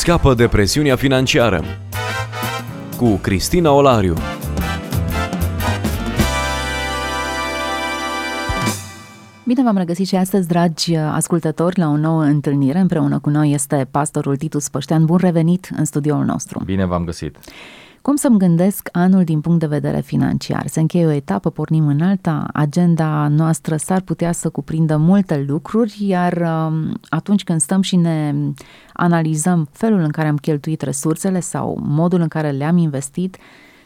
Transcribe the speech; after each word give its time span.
Scapă 0.00 0.34
de 0.34 0.48
presiunea 0.48 0.96
financiară 0.96 1.64
cu 2.96 3.14
Cristina 3.16 3.70
Olariu. 3.70 4.14
Bine 9.44 9.62
v-am 9.62 9.76
regăsit 9.76 10.06
și 10.06 10.16
astăzi, 10.16 10.48
dragi 10.48 10.94
ascultători, 10.96 11.78
la 11.78 11.88
o 11.88 11.96
nouă 11.96 12.22
întâlnire. 12.22 12.78
Împreună 12.78 13.18
cu 13.18 13.30
noi 13.30 13.52
este 13.52 13.88
pastorul 13.90 14.36
Titus 14.36 14.68
Păștean. 14.68 15.04
Bun 15.04 15.16
revenit 15.16 15.70
în 15.76 15.84
studioul 15.84 16.24
nostru. 16.24 16.62
Bine 16.64 16.86
v-am 16.86 17.04
găsit. 17.04 17.38
Cum 18.02 18.16
să-mi 18.16 18.38
gândesc 18.38 18.88
anul 18.92 19.24
din 19.24 19.40
punct 19.40 19.60
de 19.60 19.66
vedere 19.66 20.00
financiar? 20.00 20.66
Se 20.66 20.80
încheie 20.80 21.06
o 21.06 21.10
etapă, 21.10 21.50
pornim 21.50 21.86
în 21.86 22.00
alta, 22.00 22.46
agenda 22.52 23.28
noastră 23.28 23.76
s-ar 23.76 24.00
putea 24.00 24.32
să 24.32 24.48
cuprindă 24.48 24.96
multe 24.96 25.44
lucruri, 25.48 25.96
iar 25.98 26.32
um, 26.32 27.00
atunci 27.08 27.44
când 27.44 27.60
stăm 27.60 27.82
și 27.82 27.96
ne 27.96 28.34
analizăm 28.92 29.68
felul 29.72 30.00
în 30.00 30.08
care 30.08 30.28
am 30.28 30.36
cheltuit 30.36 30.82
resursele 30.82 31.40
sau 31.40 31.78
modul 31.82 32.20
în 32.20 32.28
care 32.28 32.50
le-am 32.50 32.76
investit, 32.76 33.36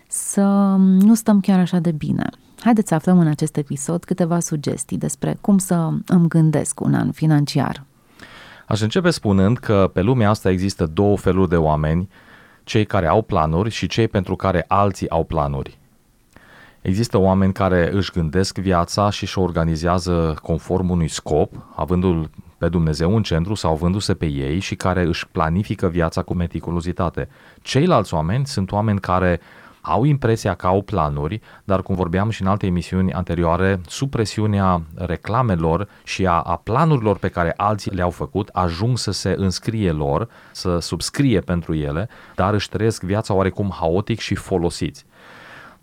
să 0.08 0.44
nu 0.78 1.14
stăm 1.14 1.40
chiar 1.40 1.58
așa 1.58 1.78
de 1.78 1.92
bine. 1.92 2.28
Haideți 2.60 2.88
să 2.88 2.94
aflăm 2.94 3.18
în 3.18 3.26
acest 3.26 3.56
episod 3.56 4.04
câteva 4.04 4.40
sugestii 4.40 4.98
despre 4.98 5.36
cum 5.40 5.58
să 5.58 5.90
îmi 6.06 6.28
gândesc 6.28 6.80
un 6.80 6.94
an 6.94 7.10
financiar. 7.10 7.84
Aș 8.66 8.80
începe 8.80 9.10
spunând 9.10 9.58
că 9.58 9.90
pe 9.92 10.00
lumea 10.00 10.30
asta 10.30 10.50
există 10.50 10.86
două 10.86 11.16
feluri 11.16 11.48
de 11.48 11.56
oameni 11.56 12.08
cei 12.64 12.84
care 12.84 13.06
au 13.06 13.22
planuri 13.22 13.70
și 13.70 13.86
cei 13.86 14.08
pentru 14.08 14.36
care 14.36 14.64
alții 14.68 15.10
au 15.10 15.24
planuri. 15.24 15.78
Există 16.80 17.18
oameni 17.18 17.52
care 17.52 17.90
își 17.92 18.12
gândesc 18.12 18.58
viața 18.58 19.10
și 19.10 19.22
își 19.22 19.38
organizează 19.38 20.38
conform 20.42 20.90
unui 20.90 21.08
scop, 21.08 21.52
avându-l 21.74 22.30
pe 22.58 22.68
Dumnezeu 22.68 23.16
în 23.16 23.22
centru 23.22 23.54
sau 23.54 23.72
avându-se 23.72 24.14
pe 24.14 24.26
ei 24.26 24.58
și 24.58 24.74
care 24.74 25.02
își 25.02 25.28
planifică 25.28 25.88
viața 25.88 26.22
cu 26.22 26.34
meticulozitate. 26.34 27.28
Ceilalți 27.62 28.14
oameni 28.14 28.46
sunt 28.46 28.72
oameni 28.72 29.00
care 29.00 29.40
au 29.86 30.04
impresia 30.04 30.54
că 30.54 30.66
au 30.66 30.82
planuri, 30.82 31.40
dar 31.64 31.82
cum 31.82 31.94
vorbeam 31.94 32.30
și 32.30 32.42
în 32.42 32.48
alte 32.48 32.66
emisiuni 32.66 33.12
anterioare, 33.12 33.80
sub 33.86 34.10
presiunea 34.10 34.82
reclamelor 34.94 35.88
și 36.04 36.26
a, 36.26 36.40
a 36.40 36.56
planurilor 36.56 37.18
pe 37.18 37.28
care 37.28 37.54
alții 37.56 37.90
le-au 37.90 38.10
făcut, 38.10 38.48
ajung 38.52 38.98
să 38.98 39.10
se 39.10 39.34
înscrie 39.38 39.90
lor, 39.90 40.28
să 40.52 40.78
subscrie 40.78 41.40
pentru 41.40 41.74
ele, 41.74 42.08
dar 42.34 42.54
își 42.54 42.68
trăiesc 42.68 43.02
viața 43.02 43.34
oarecum 43.34 43.74
haotic 43.80 44.18
și 44.18 44.34
folosiți. 44.34 45.04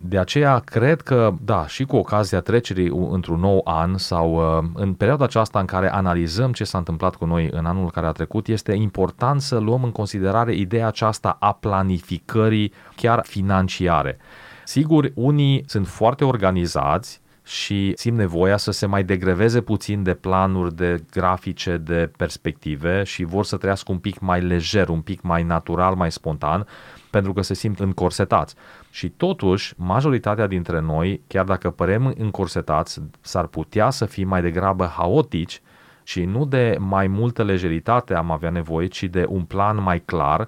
De 0.03 0.17
aceea 0.17 0.59
cred 0.59 1.01
că, 1.01 1.33
da, 1.41 1.67
și 1.67 1.83
cu 1.83 1.95
ocazia 1.95 2.39
trecerii 2.39 2.91
într-un 3.09 3.39
nou 3.39 3.61
an 3.63 3.97
sau 3.97 4.57
uh, 4.57 4.69
în 4.73 4.93
perioada 4.93 5.23
aceasta 5.23 5.59
în 5.59 5.65
care 5.65 5.91
analizăm 5.91 6.51
ce 6.51 6.63
s-a 6.63 6.77
întâmplat 6.77 7.15
cu 7.15 7.25
noi 7.25 7.49
în 7.51 7.65
anul 7.65 7.91
care 7.91 8.05
a 8.05 8.11
trecut, 8.11 8.47
este 8.47 8.73
important 8.73 9.41
să 9.41 9.57
luăm 9.57 9.83
în 9.83 9.91
considerare 9.91 10.55
ideea 10.55 10.87
aceasta 10.87 11.37
a 11.39 11.53
planificării 11.53 12.73
chiar 12.95 13.25
financiare. 13.25 14.17
Sigur, 14.65 15.11
unii 15.15 15.63
sunt 15.67 15.87
foarte 15.87 16.23
organizați, 16.23 17.21
și 17.43 17.93
simt 17.95 18.17
nevoia 18.17 18.57
să 18.57 18.71
se 18.71 18.85
mai 18.85 19.03
degreveze 19.03 19.61
puțin 19.61 20.03
de 20.03 20.13
planuri, 20.13 20.75
de 20.75 21.03
grafice, 21.11 21.77
de 21.77 22.11
perspective 22.17 23.03
și 23.03 23.23
vor 23.23 23.45
să 23.45 23.57
trăiască 23.57 23.91
un 23.91 23.97
pic 23.97 24.19
mai 24.19 24.41
lejer, 24.41 24.89
un 24.89 25.01
pic 25.01 25.21
mai 25.21 25.43
natural, 25.43 25.95
mai 25.95 26.11
spontan, 26.11 26.67
pentru 27.11 27.33
că 27.33 27.41
se 27.41 27.53
simt 27.53 27.79
încorsetați. 27.79 28.55
Și 28.89 29.09
totuși, 29.09 29.73
majoritatea 29.77 30.47
dintre 30.47 30.79
noi, 30.79 31.21
chiar 31.27 31.45
dacă 31.45 31.69
părem 31.69 32.13
încorsetați, 32.17 33.01
s-ar 33.21 33.45
putea 33.45 33.89
să 33.89 34.05
fim 34.05 34.27
mai 34.27 34.41
degrabă 34.41 34.85
haotici 34.85 35.61
și 36.03 36.23
nu 36.23 36.45
de 36.45 36.75
mai 36.79 37.07
multă 37.07 37.43
lejeritate 37.43 38.13
am 38.13 38.31
avea 38.31 38.49
nevoie, 38.49 38.87
ci 38.87 39.03
de 39.03 39.25
un 39.29 39.43
plan 39.43 39.81
mai 39.81 39.99
clar 39.99 40.47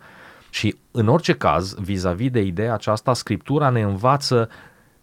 și 0.49 0.75
în 0.91 1.07
orice 1.07 1.33
caz, 1.33 1.73
vis-a-vis 1.73 2.29
de 2.29 2.41
ideea 2.41 2.73
aceasta, 2.73 3.13
Scriptura 3.13 3.69
ne 3.69 3.81
învață 3.81 4.49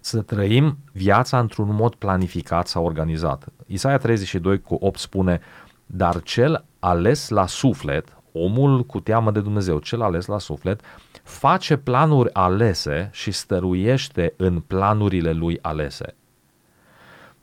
să 0.00 0.22
trăim 0.22 0.78
viața 0.92 1.38
într-un 1.38 1.74
mod 1.74 1.94
planificat 1.94 2.66
sau 2.66 2.84
organizat. 2.84 3.44
Isaia 3.66 3.98
32 3.98 4.60
cu 4.60 4.76
8 4.80 4.98
spune, 4.98 5.40
dar 5.86 6.22
cel 6.22 6.64
ales 6.78 7.28
la 7.28 7.46
suflet, 7.46 8.16
omul 8.32 8.84
cu 8.84 9.00
teamă 9.00 9.30
de 9.30 9.40
Dumnezeu, 9.40 9.78
cel 9.78 10.02
ales 10.02 10.26
la 10.26 10.38
suflet, 10.38 10.80
face 11.22 11.76
planuri 11.76 12.32
alese 12.32 13.08
și 13.12 13.30
stăruiește 13.30 14.34
în 14.36 14.60
planurile 14.60 15.32
lui 15.32 15.58
alese. 15.62 16.14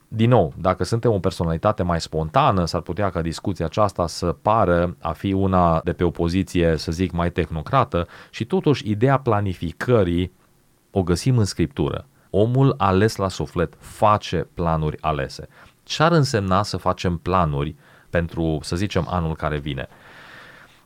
Din 0.08 0.30
nou, 0.30 0.54
dacă 0.58 0.84
suntem 0.84 1.12
o 1.12 1.20
personalitate 1.20 1.84
mai 1.84 2.02
spontană, 2.02 2.66
s-ar 2.66 2.82
putea 2.82 3.10
ca 3.10 3.22
discuția 3.22 3.66
aceasta 3.66 4.08
să 4.08 4.36
pară 4.42 4.96
a 5.02 5.12
fi 5.12 5.34
una 5.34 5.82
de 5.84 5.94
pe 5.94 6.04
o 6.04 6.10
poziție, 6.10 6.78
să 6.78 6.92
zic, 6.92 7.12
mai 7.12 7.32
tehnocrată 7.32 8.08
și 8.30 8.46
totuși 8.46 8.90
ideea 8.90 9.20
planificării 9.20 10.32
o 10.92 11.04
găsim 11.04 11.38
în 11.38 11.46
Scriptură. 11.46 12.06
Omul 12.30 12.74
ales 12.78 13.16
la 13.16 13.28
suflet 13.28 13.74
face 13.80 14.48
planuri 14.54 14.98
alese. 15.02 15.48
Ce 15.84 16.04
ar 16.04 16.12
însemna 16.12 16.64
să 16.64 16.78
facem 16.78 17.18
planuri 17.18 17.76
pentru, 18.10 18.60
să 18.62 18.76
zicem, 18.76 19.08
anul 19.10 19.36
care 19.36 19.58
vine? 19.58 19.88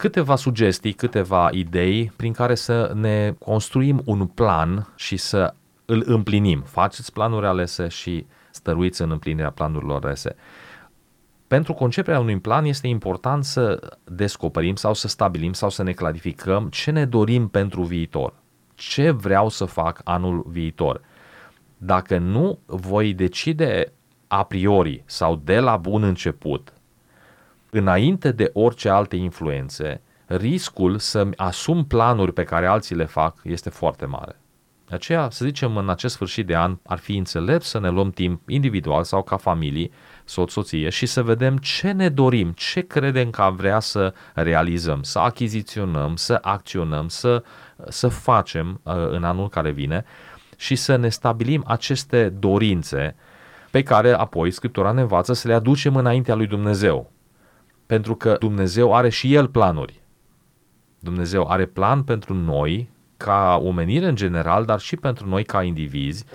Câteva 0.01 0.35
sugestii, 0.35 0.93
câteva 0.93 1.49
idei 1.51 2.11
prin 2.15 2.33
care 2.33 2.55
să 2.55 2.91
ne 2.95 3.33
construim 3.39 4.01
un 4.05 4.25
plan 4.25 4.93
și 4.95 5.17
să 5.17 5.53
îl 5.85 6.03
împlinim. 6.05 6.61
Faceți 6.61 7.13
planuri 7.13 7.45
alese 7.45 7.87
și 7.87 8.25
stăruiți 8.51 9.01
în 9.01 9.11
împlinirea 9.11 9.51
planurilor 9.51 10.05
alese. 10.05 10.35
Pentru 11.47 11.73
conceperea 11.73 12.19
unui 12.19 12.39
plan 12.39 12.65
este 12.65 12.87
important 12.87 13.43
să 13.43 13.79
descoperim 14.03 14.75
sau 14.75 14.93
să 14.93 15.07
stabilim 15.07 15.53
sau 15.53 15.69
să 15.69 15.83
ne 15.83 15.91
clarificăm 15.91 16.67
ce 16.69 16.91
ne 16.91 17.05
dorim 17.05 17.47
pentru 17.47 17.83
viitor. 17.83 18.33
Ce 18.75 19.11
vreau 19.11 19.49
să 19.49 19.65
fac 19.65 20.01
anul 20.03 20.45
viitor. 20.47 21.01
Dacă 21.77 22.17
nu 22.17 22.59
voi 22.65 23.13
decide 23.13 23.93
a 24.27 24.43
priori 24.43 25.03
sau 25.05 25.41
de 25.43 25.59
la 25.59 25.77
bun 25.77 26.03
început 26.03 26.73
înainte 27.71 28.31
de 28.31 28.49
orice 28.53 28.89
alte 28.89 29.15
influențe, 29.15 30.01
riscul 30.25 30.97
să-mi 30.97 31.35
asum 31.35 31.85
planuri 31.85 32.33
pe 32.33 32.43
care 32.43 32.65
alții 32.65 32.95
le 32.95 33.05
fac 33.05 33.39
este 33.43 33.69
foarte 33.69 34.05
mare. 34.05 34.35
De 34.87 34.97
aceea, 34.97 35.29
să 35.29 35.45
zicem, 35.45 35.77
în 35.77 35.89
acest 35.89 36.13
sfârșit 36.13 36.47
de 36.47 36.55
an 36.55 36.77
ar 36.85 36.97
fi 36.97 37.17
înțelept 37.17 37.63
să 37.63 37.79
ne 37.79 37.89
luăm 37.89 38.09
timp 38.09 38.49
individual 38.49 39.03
sau 39.03 39.23
ca 39.23 39.37
familie, 39.37 39.89
soț-soție 40.25 40.89
și 40.89 41.05
să 41.05 41.23
vedem 41.23 41.57
ce 41.57 41.91
ne 41.91 42.09
dorim, 42.09 42.51
ce 42.55 42.81
credem 42.81 43.29
că 43.29 43.41
am 43.41 43.55
vrea 43.55 43.79
să 43.79 44.13
realizăm, 44.33 45.03
să 45.03 45.19
achiziționăm, 45.19 46.15
să 46.15 46.37
acționăm, 46.41 47.07
să, 47.07 47.43
să 47.87 48.07
facem 48.07 48.81
uh, 48.83 48.93
în 49.09 49.23
anul 49.23 49.49
care 49.49 49.71
vine 49.71 50.05
și 50.57 50.75
să 50.75 50.95
ne 50.95 51.09
stabilim 51.09 51.63
aceste 51.67 52.29
dorințe 52.29 53.15
pe 53.71 53.83
care 53.83 54.11
apoi 54.11 54.51
Scriptura 54.51 54.91
ne 54.91 55.01
învață 55.01 55.33
să 55.33 55.47
le 55.47 55.53
aducem 55.53 55.95
înaintea 55.95 56.35
lui 56.35 56.47
Dumnezeu 56.47 57.11
pentru 57.91 58.15
că 58.15 58.35
Dumnezeu 58.39 58.95
are 58.95 59.09
și 59.09 59.33
El 59.33 59.47
planuri. 59.47 60.01
Dumnezeu 60.99 61.47
are 61.47 61.65
plan 61.65 62.03
pentru 62.03 62.33
noi, 62.33 62.89
ca 63.17 63.59
omenire 63.63 64.07
în 64.07 64.15
general, 64.15 64.65
dar 64.65 64.79
și 64.79 64.95
pentru 64.95 65.27
noi 65.27 65.43
ca 65.43 65.63
indivizi 65.63 66.25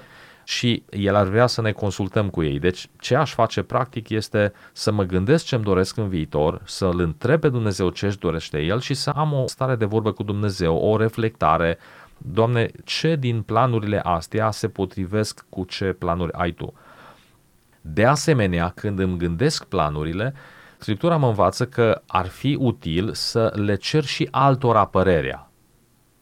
și 0.44 0.82
El 0.90 1.14
ar 1.14 1.26
vrea 1.26 1.46
să 1.46 1.60
ne 1.60 1.72
consultăm 1.72 2.30
cu 2.30 2.42
ei. 2.42 2.58
Deci 2.58 2.88
ce 2.98 3.14
aș 3.14 3.34
face 3.34 3.62
practic 3.62 4.08
este 4.08 4.52
să 4.72 4.92
mă 4.92 5.02
gândesc 5.02 5.44
ce-mi 5.44 5.62
doresc 5.62 5.96
în 5.96 6.08
viitor, 6.08 6.60
să-L 6.64 7.00
întreb 7.00 7.40
pe 7.40 7.48
Dumnezeu 7.48 7.90
ce 7.90 8.06
își 8.06 8.18
dorește 8.18 8.60
El 8.60 8.80
și 8.80 8.94
să 8.94 9.10
am 9.10 9.32
o 9.32 9.46
stare 9.46 9.76
de 9.76 9.84
vorbă 9.84 10.12
cu 10.12 10.22
Dumnezeu, 10.22 10.76
o 10.76 10.96
reflectare. 10.96 11.78
Doamne, 12.18 12.70
ce 12.84 13.16
din 13.16 13.42
planurile 13.42 14.00
astea 14.02 14.50
se 14.50 14.68
potrivesc 14.68 15.44
cu 15.48 15.64
ce 15.64 15.92
planuri 15.92 16.32
ai 16.32 16.52
Tu? 16.52 16.74
De 17.80 18.04
asemenea, 18.04 18.72
când 18.74 18.98
îmi 18.98 19.18
gândesc 19.18 19.64
planurile, 19.64 20.34
Scriptura 20.78 21.16
mă 21.16 21.26
învață 21.26 21.66
că 21.66 22.02
ar 22.06 22.26
fi 22.26 22.56
util 22.60 23.10
să 23.12 23.52
le 23.54 23.74
cer 23.74 24.04
și 24.04 24.28
altora 24.30 24.84
părerea. 24.84 25.50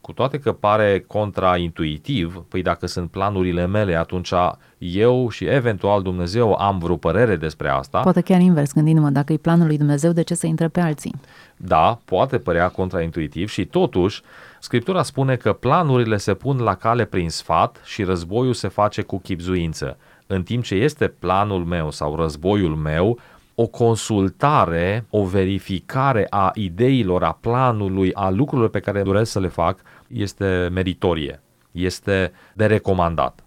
Cu 0.01 0.13
toate 0.13 0.39
că 0.39 0.53
pare 0.53 1.05
contraintuitiv, 1.07 2.45
păi 2.49 2.63
dacă 2.63 2.87
sunt 2.87 3.11
planurile 3.11 3.67
mele, 3.67 3.95
atunci 3.95 4.33
eu 4.79 5.29
și 5.29 5.45
eventual 5.45 6.03
Dumnezeu 6.03 6.53
am 6.53 6.79
vreo 6.79 6.97
părere 6.97 7.37
despre 7.37 7.69
asta. 7.69 8.01
Poate 8.01 8.21
chiar 8.21 8.41
invers, 8.41 8.73
gândindu-mă, 8.73 9.11
dacă 9.11 9.33
e 9.33 9.37
planul 9.37 9.67
lui 9.67 9.77
Dumnezeu, 9.77 10.13
de 10.13 10.23
ce 10.23 10.35
să 10.35 10.47
intre 10.47 10.69
pe 10.69 10.81
alții? 10.81 11.15
Da, 11.57 11.99
poate 12.05 12.39
părea 12.39 12.69
contraintuitiv 12.69 13.49
și 13.49 13.65
totuși 13.65 14.23
Scriptura 14.65 15.03
spune 15.03 15.37
că 15.37 15.53
planurile 15.53 16.17
se 16.17 16.35
pun 16.35 16.59
la 16.59 16.75
cale 16.75 17.05
prin 17.05 17.31
sfat 17.31 17.81
și 17.85 18.03
războiul 18.03 18.55
se 18.55 18.69
face 18.69 19.03
cu 19.03 19.19
chipzuință. 19.19 19.97
În 20.27 20.43
timp 20.43 20.65
ce 20.65 20.75
este 20.75 21.09
planul 21.09 21.65
meu 21.65 21.91
sau 21.91 22.17
războiul 22.17 22.75
meu, 22.75 23.19
o 23.55 23.67
consultare, 23.67 25.07
o 25.11 25.25
verificare 25.25 26.27
a 26.31 26.51
ideilor, 26.55 27.23
a 27.23 27.39
planului, 27.41 28.13
a 28.15 28.31
lucrurilor 28.31 28.71
pe 28.71 28.81
care 28.81 29.03
doresc 29.03 29.31
să 29.31 29.41
le 29.41 29.49
fac 29.49 29.81
este 30.07 30.69
meritorie, 30.73 31.43
este 31.71 32.33
de 32.55 32.67
recomandat. 32.67 33.45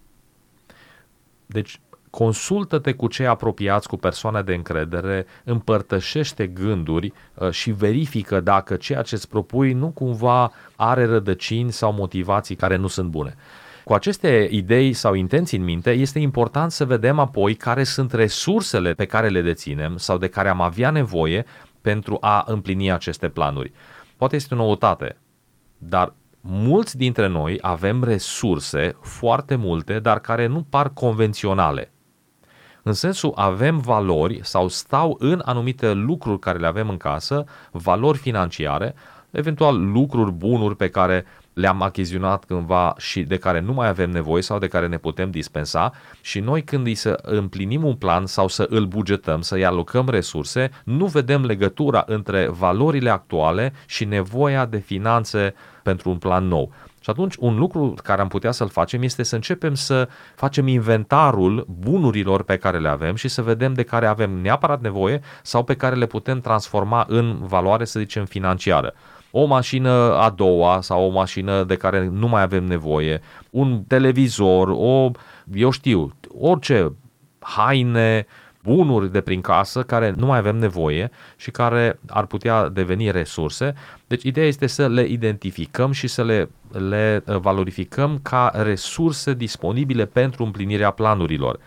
Deci, 1.46 1.80
consultă-te 2.10 2.92
cu 2.92 3.06
cei 3.06 3.26
apropiați, 3.26 3.88
cu 3.88 3.96
persoane 3.96 4.42
de 4.42 4.54
încredere, 4.54 5.26
împărtășește 5.44 6.46
gânduri 6.46 7.12
uh, 7.34 7.50
și 7.50 7.70
verifică 7.70 8.40
dacă 8.40 8.76
ceea 8.76 9.02
ce 9.02 9.14
îți 9.14 9.28
propui 9.28 9.72
nu 9.72 9.88
cumva 9.88 10.52
are 10.76 11.04
rădăcini 11.04 11.72
sau 11.72 11.92
motivații 11.92 12.56
care 12.56 12.76
nu 12.76 12.86
sunt 12.86 13.10
bune. 13.10 13.34
Cu 13.88 13.94
aceste 13.94 14.48
idei 14.50 14.92
sau 14.92 15.14
intenții 15.14 15.58
în 15.58 15.64
minte, 15.64 15.90
este 15.90 16.18
important 16.18 16.72
să 16.72 16.84
vedem 16.84 17.18
apoi 17.18 17.54
care 17.54 17.84
sunt 17.84 18.12
resursele 18.12 18.92
pe 18.92 19.04
care 19.04 19.28
le 19.28 19.40
deținem 19.40 19.96
sau 19.96 20.18
de 20.18 20.28
care 20.28 20.48
am 20.48 20.60
avea 20.60 20.90
nevoie 20.90 21.44
pentru 21.80 22.18
a 22.20 22.44
împlini 22.46 22.92
aceste 22.92 23.28
planuri. 23.28 23.72
Poate 24.16 24.36
este 24.36 24.54
o 24.54 24.56
noutate, 24.56 25.16
dar 25.78 26.14
mulți 26.40 26.96
dintre 26.96 27.26
noi 27.26 27.58
avem 27.60 28.04
resurse 28.04 28.96
foarte 29.00 29.54
multe, 29.54 29.98
dar 29.98 30.20
care 30.20 30.46
nu 30.46 30.66
par 30.70 30.88
convenționale. 30.88 31.92
În 32.82 32.92
sensul 32.92 33.32
avem 33.34 33.78
valori 33.78 34.40
sau 34.42 34.68
stau 34.68 35.16
în 35.18 35.42
anumite 35.44 35.92
lucruri 35.92 36.38
care 36.38 36.58
le 36.58 36.66
avem 36.66 36.88
în 36.88 36.96
casă, 36.96 37.44
valori 37.70 38.18
financiare, 38.18 38.94
eventual 39.30 39.90
lucruri, 39.90 40.32
bunuri 40.32 40.76
pe 40.76 40.88
care 40.88 41.24
le-am 41.58 41.82
achiziționat 41.82 42.44
cândva 42.44 42.94
și 42.98 43.22
de 43.22 43.36
care 43.36 43.60
nu 43.60 43.72
mai 43.72 43.88
avem 43.88 44.10
nevoie 44.10 44.42
sau 44.42 44.58
de 44.58 44.66
care 44.66 44.86
ne 44.86 44.98
putem 44.98 45.30
dispensa 45.30 45.92
și 46.20 46.40
noi 46.40 46.62
când 46.62 46.86
îi 46.86 46.94
să 46.94 47.18
împlinim 47.22 47.84
un 47.84 47.94
plan 47.94 48.26
sau 48.26 48.48
să 48.48 48.66
îl 48.70 48.84
bugetăm, 48.84 49.40
să-i 49.40 49.64
alocăm 49.64 50.08
resurse, 50.08 50.70
nu 50.84 51.06
vedem 51.06 51.44
legătura 51.44 52.04
între 52.06 52.48
valorile 52.50 53.10
actuale 53.10 53.72
și 53.86 54.04
nevoia 54.04 54.66
de 54.66 54.78
finanțe 54.78 55.54
pentru 55.82 56.10
un 56.10 56.18
plan 56.18 56.48
nou. 56.48 56.72
Și 57.00 57.10
atunci 57.10 57.34
un 57.38 57.58
lucru 57.58 57.94
care 58.02 58.20
am 58.20 58.28
putea 58.28 58.50
să-l 58.50 58.68
facem 58.68 59.02
este 59.02 59.22
să 59.22 59.34
începem 59.34 59.74
să 59.74 60.08
facem 60.34 60.66
inventarul 60.66 61.66
bunurilor 61.80 62.42
pe 62.42 62.56
care 62.56 62.78
le 62.78 62.88
avem 62.88 63.14
și 63.14 63.28
să 63.28 63.42
vedem 63.42 63.74
de 63.74 63.82
care 63.82 64.06
avem 64.06 64.30
neapărat 64.30 64.80
nevoie 64.80 65.20
sau 65.42 65.64
pe 65.64 65.74
care 65.74 65.94
le 65.94 66.06
putem 66.06 66.40
transforma 66.40 67.04
în 67.08 67.38
valoare, 67.40 67.84
să 67.84 67.98
zicem, 67.98 68.24
financiară 68.24 68.94
o 69.30 69.44
mașină 69.44 69.90
a 70.18 70.30
doua 70.30 70.80
sau 70.80 71.06
o 71.06 71.10
mașină 71.10 71.64
de 71.64 71.76
care 71.76 72.08
nu 72.12 72.28
mai 72.28 72.42
avem 72.42 72.64
nevoie, 72.64 73.20
un 73.50 73.82
televizor, 73.86 74.68
o, 74.68 75.10
eu 75.54 75.70
știu, 75.70 76.12
orice 76.38 76.92
haine, 77.38 78.26
bunuri 78.62 79.12
de 79.12 79.20
prin 79.20 79.40
casă 79.40 79.82
care 79.82 80.14
nu 80.16 80.26
mai 80.26 80.38
avem 80.38 80.56
nevoie 80.56 81.10
și 81.36 81.50
care 81.50 81.98
ar 82.06 82.26
putea 82.26 82.68
deveni 82.68 83.10
resurse. 83.10 83.74
Deci 84.06 84.22
ideea 84.22 84.46
este 84.46 84.66
să 84.66 84.88
le 84.88 85.04
identificăm 85.06 85.92
și 85.92 86.06
să 86.06 86.24
le, 86.24 86.50
le 86.88 87.22
valorificăm 87.24 88.18
ca 88.22 88.50
resurse 88.54 89.34
disponibile 89.34 90.04
pentru 90.04 90.44
împlinirea 90.44 90.90
planurilor. 90.90 91.58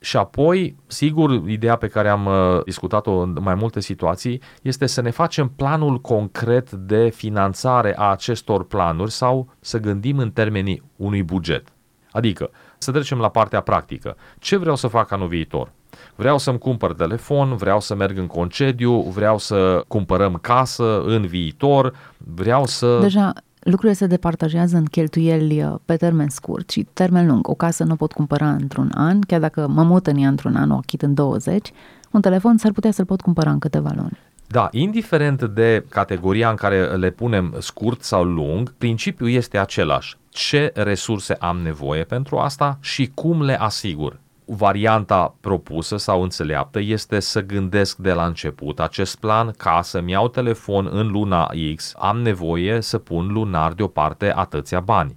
Și 0.00 0.16
apoi, 0.16 0.76
sigur, 0.86 1.30
ideea 1.46 1.76
pe 1.76 1.88
care 1.88 2.08
am 2.08 2.26
uh, 2.26 2.64
discutat-o 2.64 3.12
în 3.12 3.36
mai 3.40 3.54
multe 3.54 3.80
situații 3.80 4.40
este 4.62 4.86
să 4.86 5.00
ne 5.00 5.10
facem 5.10 5.48
planul 5.48 6.00
concret 6.00 6.70
de 6.70 7.08
finanțare 7.08 7.94
a 7.96 8.10
acestor 8.10 8.64
planuri 8.64 9.10
sau 9.10 9.48
să 9.60 9.78
gândim 9.78 10.18
în 10.18 10.30
termenii 10.30 10.82
unui 10.96 11.22
buget. 11.22 11.68
Adică, 12.10 12.50
să 12.78 12.92
trecem 12.92 13.18
la 13.18 13.28
partea 13.28 13.60
practică. 13.60 14.16
Ce 14.38 14.56
vreau 14.56 14.76
să 14.76 14.86
fac 14.86 15.10
anul 15.10 15.28
viitor? 15.28 15.72
Vreau 16.14 16.38
să-mi 16.38 16.58
cumpăr 16.58 16.94
telefon, 16.94 17.56
vreau 17.56 17.80
să 17.80 17.94
merg 17.94 18.18
în 18.18 18.26
concediu, 18.26 19.00
vreau 19.00 19.38
să 19.38 19.84
cumpărăm 19.88 20.34
casă 20.34 21.02
în 21.02 21.26
viitor, 21.26 21.94
vreau 22.16 22.66
să... 22.66 22.98
Deja 22.98 23.32
lucrurile 23.68 23.98
se 23.98 24.06
departajează 24.06 24.76
în 24.76 24.84
cheltuieli 24.84 25.62
uh, 25.62 25.74
pe 25.84 25.96
termen 25.96 26.28
scurt 26.28 26.70
și 26.70 26.86
termen 26.92 27.26
lung. 27.26 27.48
O 27.48 27.54
casă 27.54 27.84
nu 27.84 27.96
pot 27.96 28.12
cumpăra 28.12 28.50
într-un 28.50 28.90
an, 28.94 29.20
chiar 29.20 29.40
dacă 29.40 29.66
mă 29.68 29.82
mut 29.82 30.06
în 30.06 30.16
ea 30.16 30.28
într-un 30.28 30.56
an, 30.56 30.70
o 30.70 30.76
achit 30.76 31.02
în 31.02 31.14
20, 31.14 31.72
un 32.10 32.20
telefon 32.20 32.56
s-ar 32.56 32.72
putea 32.72 32.90
să-l 32.90 33.04
pot 33.04 33.20
cumpăra 33.20 33.50
în 33.50 33.58
câteva 33.58 33.90
luni. 33.96 34.18
Da, 34.46 34.68
indiferent 34.70 35.42
de 35.42 35.84
categoria 35.88 36.50
în 36.50 36.56
care 36.56 36.96
le 36.96 37.10
punem 37.10 37.54
scurt 37.58 38.02
sau 38.02 38.24
lung, 38.24 38.74
principiul 38.78 39.30
este 39.30 39.58
același. 39.58 40.16
Ce 40.28 40.72
resurse 40.74 41.34
am 41.34 41.58
nevoie 41.58 42.04
pentru 42.04 42.36
asta 42.36 42.78
și 42.80 43.10
cum 43.14 43.42
le 43.42 43.60
asigur 43.60 44.18
varianta 44.50 45.34
propusă 45.40 45.96
sau 45.96 46.22
înțeleaptă 46.22 46.80
este 46.80 47.20
să 47.20 47.40
gândesc 47.42 47.96
de 47.96 48.12
la 48.12 48.26
început 48.26 48.80
acest 48.80 49.16
plan 49.16 49.50
ca 49.56 49.80
să-mi 49.82 50.10
iau 50.10 50.28
telefon 50.28 50.88
în 50.92 51.08
luna 51.08 51.50
X, 51.74 51.94
am 51.98 52.20
nevoie 52.20 52.80
să 52.80 52.98
pun 52.98 53.32
lunar 53.32 53.72
deoparte 53.72 54.32
atâția 54.34 54.80
bani. 54.80 55.16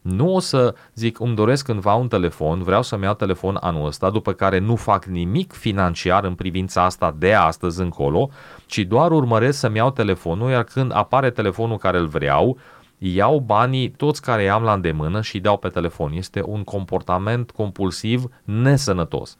Nu 0.00 0.34
o 0.34 0.38
să 0.38 0.74
zic, 0.94 1.20
îmi 1.20 1.34
doresc 1.34 1.64
cândva 1.64 1.94
un 1.94 2.08
telefon, 2.08 2.62
vreau 2.62 2.82
să-mi 2.82 3.02
iau 3.02 3.14
telefon 3.14 3.56
anul 3.60 3.86
ăsta, 3.86 4.10
după 4.10 4.32
care 4.32 4.58
nu 4.58 4.76
fac 4.76 5.04
nimic 5.04 5.52
financiar 5.52 6.24
în 6.24 6.34
privința 6.34 6.84
asta 6.84 7.14
de 7.18 7.32
astăzi 7.32 7.80
încolo, 7.80 8.30
ci 8.66 8.78
doar 8.78 9.10
urmăresc 9.10 9.58
să-mi 9.58 9.76
iau 9.76 9.90
telefonul, 9.90 10.50
iar 10.50 10.64
când 10.64 10.92
apare 10.94 11.30
telefonul 11.30 11.76
care 11.76 11.98
îl 11.98 12.06
vreau, 12.06 12.58
iau 12.98 13.38
banii 13.38 13.90
toți 13.90 14.22
care 14.22 14.42
i-am 14.42 14.62
la 14.62 14.72
îndemână 14.72 15.20
și 15.20 15.34
îi 15.34 15.40
dau 15.40 15.56
pe 15.56 15.68
telefon. 15.68 16.12
Este 16.12 16.42
un 16.46 16.64
comportament 16.64 17.50
compulsiv 17.50 18.24
nesănătos. 18.44 19.36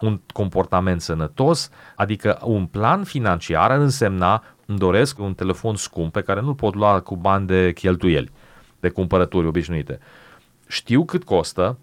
Un 0.00 0.20
comportament 0.32 1.00
sănătos, 1.00 1.70
adică 1.96 2.38
un 2.44 2.66
plan 2.66 3.04
financiar 3.04 3.70
ar 3.70 3.78
însemna 3.78 4.44
îmi 4.66 4.78
doresc 4.78 5.18
un 5.18 5.34
telefon 5.34 5.76
scump 5.76 6.12
pe 6.12 6.22
care 6.22 6.40
nu-l 6.40 6.54
pot 6.54 6.74
lua 6.74 7.00
cu 7.00 7.16
bani 7.16 7.46
de 7.46 7.72
cheltuieli, 7.72 8.30
de 8.80 8.88
cumpărături 8.88 9.46
obișnuite. 9.46 9.98
Știu 10.68 11.04
cât 11.04 11.24
costă, 11.24 11.78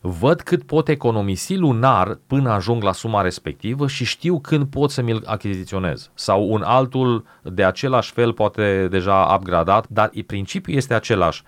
văd 0.00 0.40
cât 0.40 0.62
pot 0.62 0.88
economisi 0.88 1.56
lunar 1.56 2.18
până 2.26 2.50
ajung 2.50 2.82
la 2.82 2.92
suma 2.92 3.22
respectivă 3.22 3.86
și 3.86 4.04
știu 4.04 4.40
când 4.40 4.66
pot 4.66 4.90
să 4.90 5.02
mi-l 5.02 5.22
achiziționez. 5.26 6.10
Sau 6.14 6.52
un 6.52 6.62
altul 6.62 7.24
de 7.42 7.64
același 7.64 8.12
fel, 8.12 8.32
poate 8.32 8.88
deja 8.90 9.34
upgradat, 9.38 9.88
dar 9.88 10.10
principiul 10.26 10.76
este 10.76 10.94
același. 10.94 11.42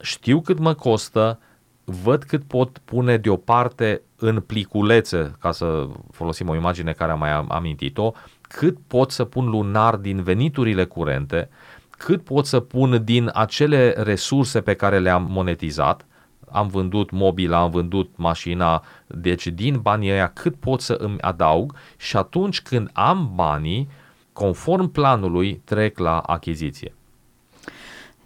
Știu 0.00 0.40
cât 0.40 0.58
mă 0.58 0.74
costă, 0.74 1.38
văd 1.84 2.22
cât 2.22 2.42
pot 2.42 2.78
pune 2.84 3.16
deoparte 3.16 4.02
în 4.16 4.40
pliculețe, 4.40 5.32
ca 5.40 5.52
să 5.52 5.86
folosim 6.10 6.48
o 6.48 6.54
imagine 6.54 6.92
care 6.92 7.12
am 7.12 7.18
mai 7.18 7.46
amintit-o, 7.48 8.12
cât 8.40 8.78
pot 8.86 9.10
să 9.10 9.24
pun 9.24 9.50
lunar 9.50 9.96
din 9.96 10.22
veniturile 10.22 10.84
curente, 10.84 11.48
cât 11.90 12.24
pot 12.24 12.46
să 12.46 12.60
pun 12.60 13.04
din 13.04 13.30
acele 13.34 13.94
resurse 13.96 14.60
pe 14.60 14.74
care 14.74 14.98
le-am 14.98 15.26
monetizat 15.30 16.06
am 16.54 16.66
vândut 16.66 17.10
mobila, 17.10 17.60
am 17.60 17.70
vândut 17.70 18.10
mașina, 18.16 18.82
deci 19.06 19.46
din 19.46 19.78
banii 19.82 20.10
ăia 20.10 20.26
cât 20.26 20.54
pot 20.54 20.80
să 20.80 20.92
îmi 20.92 21.20
adaug 21.20 21.74
și 21.96 22.16
atunci 22.16 22.60
când 22.62 22.90
am 22.92 23.32
banii, 23.34 23.88
conform 24.32 24.90
planului, 24.90 25.60
trec 25.64 25.98
la 25.98 26.18
achiziție. 26.18 26.94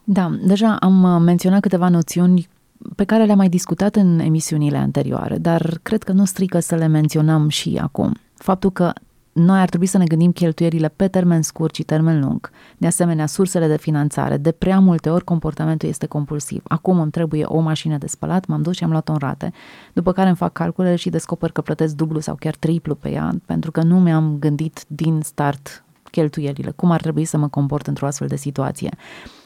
Da, 0.05 0.31
deja 0.43 0.77
am 0.81 1.03
uh, 1.03 1.21
menționat 1.21 1.61
câteva 1.61 1.89
noțiuni 1.89 2.49
pe 2.97 3.05
care 3.05 3.25
le-am 3.25 3.37
mai 3.37 3.49
discutat 3.49 3.97
în 3.97 4.19
emisiunile 4.19 4.77
anterioare, 4.77 5.39
dar 5.39 5.79
cred 5.83 6.03
că 6.03 6.13
nu 6.13 6.25
strică 6.25 6.61
să 6.61 6.75
le 6.75 6.87
menționăm 6.87 7.49
și 7.49 7.79
acum. 7.83 8.17
Faptul 8.35 8.71
că 8.71 8.93
noi 9.39 9.61
ar 9.61 9.69
trebui 9.69 9.87
să 9.87 9.99
ne 9.99 10.05
gândim 10.05 10.33
cheltuierile 10.33 10.89
pe 10.89 11.09
termen 11.09 11.43
scurt 11.43 11.75
și 11.75 11.83
termen 11.83 12.21
lung. 12.21 12.51
De 12.79 12.87
asemenea, 12.87 13.27
sursele 13.27 13.67
de 13.67 13.77
finanțare. 13.77 14.37
De 14.37 14.53
prea 14.53 14.79
multe 14.79 15.11
ori 15.11 15.25
comportamentul 15.25 15.89
este 15.89 16.07
compulsiv. 16.07 16.63
Acum 16.69 17.01
îmi 17.01 17.11
trebuie 17.11 17.45
o 17.45 17.61
mașină 17.61 17.99
de 17.99 18.07
spălat, 18.07 18.47
m-am 18.47 18.63
dus 18.63 18.77
și 18.77 18.85
am 18.85 18.91
luat-o 18.91 19.13
în 19.13 19.19
rate, 19.19 19.53
după 19.93 20.13
care 20.13 20.29
îmi 20.29 20.37
fac 20.37 20.53
calculele 20.53 20.97
și 20.97 21.11
descoper 21.11 21.51
că 21.51 21.61
plătesc 21.61 21.95
dublu 21.95 22.21
sau 22.21 22.35
chiar 22.35 22.55
triplu 22.55 22.95
pe 22.95 23.11
ea, 23.11 23.31
pentru 23.47 23.71
că 23.71 23.83
nu 23.83 24.01
mi-am 24.01 24.37
gândit 24.39 24.85
din 24.87 25.21
start 25.23 25.85
cheltuielile, 26.11 26.71
cum 26.77 26.91
ar 26.91 27.01
trebui 27.01 27.25
să 27.25 27.37
mă 27.37 27.49
comport 27.49 27.87
într-o 27.87 28.07
astfel 28.07 28.29
de 28.29 28.37
situație. 28.37 28.91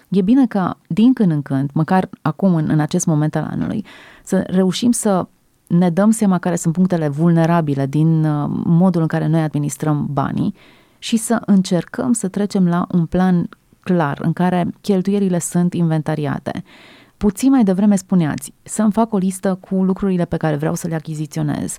E 0.09 0.23
bine 0.23 0.47
că 0.47 0.75
din 0.87 1.13
când 1.13 1.31
în 1.31 1.43
când, 1.43 1.71
măcar 1.73 2.09
acum 2.23 2.55
în, 2.55 2.69
în 2.69 2.81
acest 2.81 3.07
moment 3.07 3.37
al 3.37 3.49
anului, 3.51 3.85
să 4.25 4.45
reușim 4.47 4.91
să 4.91 5.27
ne 5.79 5.91
dăm 5.91 6.11
seama 6.11 6.39
care 6.39 6.57
sunt 6.57 6.75
punctele 6.75 7.09
vulnerabile 7.09 7.87
din 7.87 8.25
uh, 8.25 8.49
modul 8.65 9.01
în 9.01 9.07
care 9.07 9.27
noi 9.27 9.41
administrăm 9.41 10.09
banii 10.11 10.55
și 10.99 11.17
să 11.17 11.43
încercăm 11.47 12.13
să 12.13 12.29
trecem 12.29 12.69
la 12.69 12.87
un 12.93 13.07
plan 13.07 13.49
clar 13.81 14.19
în 14.23 14.33
care 14.33 14.73
cheltuierile 14.81 15.39
sunt 15.39 15.75
inventariate. 15.75 16.65
Puțin 17.17 17.51
mai 17.51 17.65
devreme 17.65 17.97
spuneați 17.97 18.53
să-mi 18.63 18.93
fac 18.93 19.13
o 19.13 19.17
listă 19.17 19.59
cu 19.61 19.83
lucrurile 19.83 20.25
pe 20.25 20.37
care 20.37 20.57
vreau 20.57 20.75
să 20.75 20.89
le 20.89 20.95
achiziționez. 20.95 21.77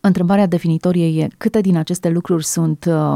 Întrebarea 0.00 0.46
definitorie 0.46 1.22
e 1.22 1.28
câte 1.36 1.60
din 1.60 1.76
aceste 1.76 2.08
lucruri 2.08 2.44
sunt 2.44 2.84
uh, 2.88 3.14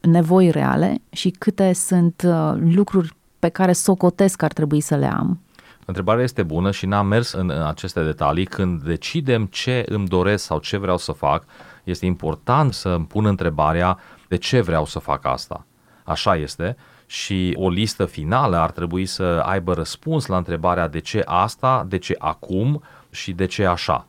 nevoi 0.00 0.50
reale 0.50 1.00
și 1.10 1.30
câte 1.30 1.72
sunt 1.72 2.22
uh, 2.26 2.54
lucruri 2.58 3.16
pe 3.38 3.48
care 3.48 3.72
socotesc 3.72 4.42
ar 4.42 4.52
trebui 4.52 4.80
să 4.80 4.96
le 4.96 5.06
am 5.06 5.40
Întrebarea 5.86 6.24
este 6.24 6.42
bună 6.42 6.70
și 6.70 6.86
n-am 6.86 7.06
mers 7.06 7.32
în 7.32 7.50
aceste 7.50 8.02
detalii. 8.02 8.44
Când 8.44 8.82
decidem 8.82 9.46
ce 9.46 9.84
îmi 9.88 10.06
doresc 10.06 10.44
sau 10.44 10.58
ce 10.58 10.76
vreau 10.76 10.96
să 10.96 11.12
fac, 11.12 11.44
este 11.84 12.06
important 12.06 12.72
să 12.72 12.88
îmi 12.88 13.06
pun 13.06 13.26
întrebarea 13.26 13.98
de 14.28 14.36
ce 14.36 14.60
vreau 14.60 14.84
să 14.84 14.98
fac 14.98 15.24
asta. 15.26 15.66
Așa 16.04 16.36
este 16.36 16.76
și 17.06 17.56
o 17.58 17.68
listă 17.68 18.04
finală 18.04 18.56
ar 18.56 18.70
trebui 18.70 19.06
să 19.06 19.22
aibă 19.22 19.74
răspuns 19.74 20.26
la 20.26 20.36
întrebarea 20.36 20.88
de 20.88 20.98
ce 20.98 21.22
asta, 21.24 21.86
de 21.88 21.98
ce 21.98 22.14
acum 22.18 22.82
și 23.10 23.32
de 23.32 23.46
ce 23.46 23.66
așa. 23.66 24.06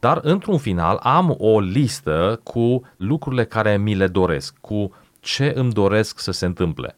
Dar, 0.00 0.20
într-un 0.22 0.58
final, 0.58 1.00
am 1.02 1.34
o 1.38 1.60
listă 1.60 2.40
cu 2.42 2.82
lucrurile 2.96 3.44
care 3.44 3.76
mi 3.76 3.94
le 3.94 4.06
doresc, 4.06 4.54
cu 4.60 4.94
ce 5.20 5.52
îmi 5.54 5.72
doresc 5.72 6.18
să 6.18 6.30
se 6.30 6.46
întâmple. 6.46 6.96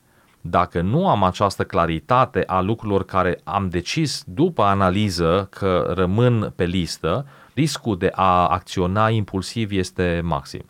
Dacă 0.51 0.81
nu 0.81 1.09
am 1.09 1.23
această 1.23 1.65
claritate 1.65 2.43
a 2.47 2.61
lucrurilor 2.61 3.05
care 3.05 3.41
am 3.45 3.69
decis 3.69 4.23
după 4.27 4.63
analiză 4.63 5.49
că 5.51 5.93
rămân 5.95 6.53
pe 6.57 6.65
listă, 6.65 7.27
riscul 7.55 7.99
de 7.99 8.11
a 8.15 8.47
acționa 8.47 9.09
impulsiv 9.09 9.71
este 9.73 10.21
maxim. 10.25 10.65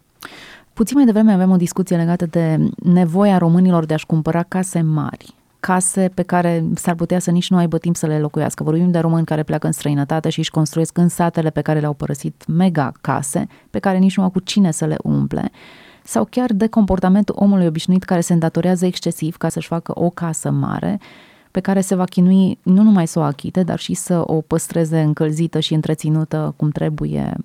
Puțin 0.72 0.96
mai 0.96 1.06
devreme 1.06 1.32
avem 1.32 1.50
o 1.50 1.56
discuție 1.56 1.96
legată 1.96 2.26
de 2.26 2.58
nevoia 2.82 3.38
românilor 3.38 3.84
de 3.84 3.94
a-și 3.94 4.06
cumpăra 4.06 4.42
case 4.42 4.80
mari 4.80 5.34
case 5.60 6.10
pe 6.14 6.22
care 6.22 6.64
s-ar 6.74 6.94
putea 6.94 7.18
să 7.18 7.30
nici 7.30 7.50
nu 7.50 7.56
aibă 7.56 7.78
timp 7.78 7.96
să 7.96 8.06
le 8.06 8.18
locuiască. 8.18 8.62
Vorbim 8.62 8.90
de 8.90 8.98
români 8.98 9.24
care 9.24 9.42
pleacă 9.42 9.66
în 9.66 9.72
străinătate 9.72 10.28
și 10.28 10.38
își 10.38 10.50
construiesc 10.50 10.98
în 10.98 11.08
satele 11.08 11.50
pe 11.50 11.60
care 11.60 11.80
le-au 11.80 11.92
părăsit 11.92 12.44
mega 12.46 12.92
case, 13.00 13.46
pe 13.70 13.78
care 13.78 13.98
nici 13.98 14.16
nu 14.16 14.22
au 14.22 14.30
cu 14.30 14.40
cine 14.40 14.70
să 14.70 14.84
le 14.84 14.96
umple, 15.02 15.50
sau 16.06 16.24
chiar 16.30 16.52
de 16.52 16.66
comportamentul 16.66 17.34
omului 17.38 17.66
obișnuit 17.66 18.04
care 18.04 18.20
se 18.20 18.32
îndatorează 18.32 18.86
excesiv 18.86 19.36
ca 19.36 19.48
să-și 19.48 19.68
facă 19.68 19.92
o 19.94 20.10
casă 20.10 20.50
mare, 20.50 21.00
pe 21.50 21.60
care 21.60 21.80
se 21.80 21.94
va 21.94 22.04
chinui 22.04 22.58
nu 22.62 22.82
numai 22.82 23.06
să 23.06 23.18
o 23.18 23.22
achite, 23.22 23.62
dar 23.62 23.78
și 23.78 23.94
să 23.94 24.22
o 24.26 24.40
păstreze 24.40 25.00
încălzită 25.00 25.60
și 25.60 25.74
întreținută 25.74 26.54
cum 26.56 26.70
trebuie 26.70 27.36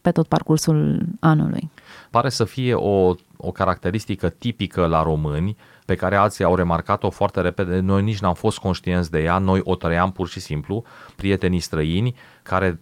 pe 0.00 0.10
tot 0.10 0.26
parcursul 0.26 1.06
anului. 1.18 1.70
Pare 2.10 2.28
să 2.28 2.44
fie 2.44 2.74
o, 2.74 3.14
o 3.36 3.50
caracteristică 3.52 4.28
tipică 4.28 4.86
la 4.86 5.02
români, 5.02 5.56
pe 5.84 5.94
care 5.94 6.16
alții 6.16 6.44
au 6.44 6.54
remarcat-o 6.54 7.10
foarte 7.10 7.40
repede, 7.40 7.78
noi 7.78 8.02
nici 8.02 8.20
n-am 8.20 8.34
fost 8.34 8.58
conștienți 8.58 9.10
de 9.10 9.22
ea, 9.22 9.38
noi 9.38 9.60
o 9.64 9.74
trăiam 9.74 10.12
pur 10.12 10.28
și 10.28 10.40
simplu, 10.40 10.84
prietenii 11.16 11.60
străini 11.60 12.14
care 12.42 12.80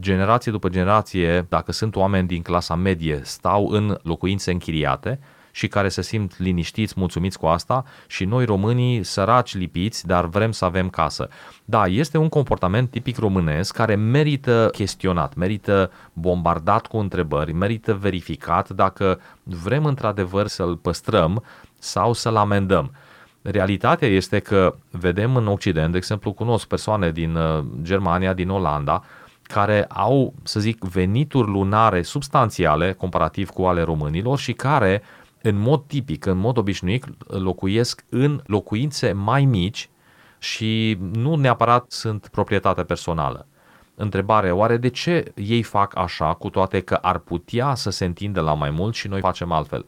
generație 0.00 0.52
după 0.52 0.68
generație, 0.68 1.46
dacă 1.48 1.72
sunt 1.72 1.96
oameni 1.96 2.26
din 2.26 2.42
clasa 2.42 2.74
medie, 2.74 3.20
stau 3.24 3.68
în 3.68 3.98
locuințe 4.02 4.50
închiriate, 4.50 5.18
și 5.58 5.68
care 5.68 5.88
se 5.88 6.02
simt 6.02 6.38
liniștiți, 6.38 6.94
mulțumiți 6.96 7.38
cu 7.38 7.46
asta 7.46 7.84
și 8.06 8.24
noi 8.24 8.44
românii 8.44 9.02
săraci 9.02 9.54
lipiți, 9.54 10.06
dar 10.06 10.26
vrem 10.26 10.52
să 10.52 10.64
avem 10.64 10.88
casă. 10.88 11.28
Da, 11.64 11.86
este 11.86 12.18
un 12.18 12.28
comportament 12.28 12.90
tipic 12.90 13.18
românesc 13.18 13.74
care 13.74 13.94
merită 13.94 14.68
chestionat, 14.72 15.34
merită 15.34 15.90
bombardat 16.12 16.86
cu 16.86 16.96
întrebări, 16.96 17.52
merită 17.52 17.94
verificat 17.94 18.68
dacă 18.68 19.20
vrem 19.42 19.84
într-adevăr 19.84 20.46
să-l 20.46 20.76
păstrăm 20.76 21.44
sau 21.78 22.12
să-l 22.12 22.36
amendăm. 22.36 22.92
Realitatea 23.42 24.08
este 24.08 24.38
că 24.38 24.74
vedem 24.90 25.36
în 25.36 25.46
Occident, 25.46 25.90
de 25.90 25.96
exemplu, 25.96 26.32
cunosc 26.32 26.66
persoane 26.66 27.10
din 27.10 27.34
uh, 27.34 27.64
Germania, 27.82 28.32
din 28.32 28.48
Olanda, 28.48 29.04
care 29.48 29.84
au, 29.84 30.34
să 30.42 30.60
zic, 30.60 30.84
venituri 30.84 31.48
lunare 31.48 32.02
substanțiale 32.02 32.92
comparativ 32.92 33.48
cu 33.50 33.62
ale 33.62 33.82
românilor 33.82 34.38
și 34.38 34.52
care 34.52 35.02
în 35.42 35.56
mod 35.58 35.82
tipic, 35.86 36.26
în 36.26 36.38
mod 36.38 36.56
obișnuit, 36.56 37.04
locuiesc 37.26 38.04
în 38.08 38.42
locuințe 38.46 39.12
mai 39.12 39.44
mici 39.44 39.88
și 40.38 40.98
nu 41.12 41.36
neapărat 41.36 41.84
sunt 41.88 42.28
proprietate 42.28 42.82
personală. 42.82 43.46
Întrebare, 43.94 44.50
oare 44.50 44.76
de 44.76 44.88
ce 44.88 45.32
ei 45.34 45.62
fac 45.62 45.96
așa, 45.96 46.34
cu 46.34 46.50
toate 46.50 46.80
că 46.80 46.94
ar 46.94 47.18
putea 47.18 47.74
să 47.74 47.90
se 47.90 48.04
întindă 48.04 48.40
la 48.40 48.54
mai 48.54 48.70
mult 48.70 48.94
și 48.94 49.08
noi 49.08 49.20
facem 49.20 49.52
altfel? 49.52 49.86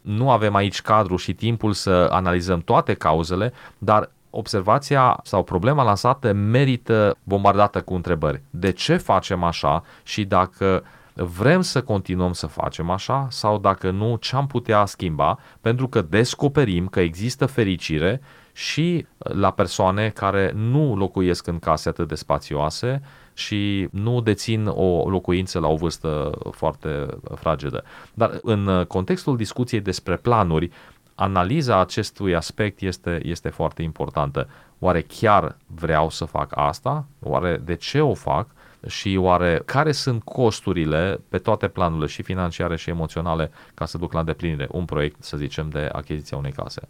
Nu 0.00 0.30
avem 0.30 0.54
aici 0.54 0.82
cadru 0.82 1.16
și 1.16 1.34
timpul 1.34 1.72
să 1.72 2.08
analizăm 2.10 2.60
toate 2.60 2.94
cauzele, 2.94 3.52
dar 3.78 4.10
observația 4.34 5.20
sau 5.22 5.42
problema 5.42 5.82
lansată 5.82 6.32
merită 6.32 7.16
bombardată 7.22 7.80
cu 7.80 7.94
întrebări. 7.94 8.42
De 8.50 8.70
ce 8.70 8.96
facem 8.96 9.42
așa 9.42 9.82
și 10.02 10.24
dacă 10.24 10.82
vrem 11.14 11.60
să 11.60 11.82
continuăm 11.82 12.32
să 12.32 12.46
facem 12.46 12.90
așa 12.90 13.26
sau 13.30 13.58
dacă 13.58 13.90
nu, 13.90 14.16
ce 14.16 14.36
am 14.36 14.46
putea 14.46 14.84
schimba, 14.84 15.38
pentru 15.60 15.88
că 15.88 16.02
descoperim 16.02 16.86
că 16.86 17.00
există 17.00 17.46
fericire 17.46 18.20
și 18.52 19.06
la 19.18 19.50
persoane 19.50 20.08
care 20.08 20.52
nu 20.54 20.96
locuiesc 20.96 21.46
în 21.46 21.58
case 21.58 21.88
atât 21.88 22.08
de 22.08 22.14
spațioase 22.14 23.02
și 23.34 23.88
nu 23.90 24.20
dețin 24.20 24.66
o 24.66 25.08
locuință 25.08 25.58
la 25.58 25.68
o 25.68 25.76
vârstă 25.76 26.30
foarte 26.50 27.06
fragedă. 27.34 27.84
Dar 28.14 28.38
în 28.42 28.84
contextul 28.88 29.36
discuției 29.36 29.80
despre 29.80 30.16
planuri, 30.16 30.70
analiza 31.14 31.80
acestui 31.80 32.34
aspect 32.34 32.80
este, 32.80 33.20
este 33.22 33.48
foarte 33.48 33.82
importantă. 33.82 34.48
Oare 34.78 35.02
chiar 35.02 35.56
vreau 35.66 36.10
să 36.10 36.24
fac 36.24 36.52
asta? 36.54 37.06
Oare 37.22 37.60
de 37.64 37.74
ce 37.74 38.00
o 38.00 38.14
fac? 38.14 38.46
și 38.86 39.16
oare 39.20 39.62
care 39.64 39.92
sunt 39.92 40.22
costurile 40.22 41.20
pe 41.28 41.38
toate 41.38 41.68
planurile 41.68 42.06
și 42.06 42.22
financiare 42.22 42.76
și 42.76 42.90
emoționale 42.90 43.50
ca 43.74 43.86
să 43.86 43.98
duc 43.98 44.12
la 44.12 44.18
îndeplinire 44.18 44.68
un 44.70 44.84
proiect, 44.84 45.24
să 45.24 45.36
zicem, 45.36 45.68
de 45.68 45.88
achiziția 45.92 46.36
unei 46.36 46.52
case? 46.52 46.80